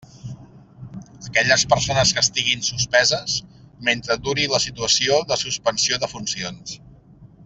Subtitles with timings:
[1.25, 3.35] Aquelles persones que estiguin suspeses,
[3.89, 6.75] mentre duri la situació de suspensió de funcions.